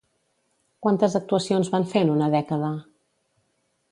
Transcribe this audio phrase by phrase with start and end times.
[0.85, 2.73] Quantes actuacions van fer en una dècada?